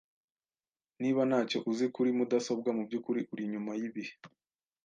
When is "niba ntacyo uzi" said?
1.01-1.85